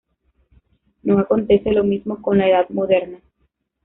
[1.03, 3.19] No acontece lo mismo con la edad moderna.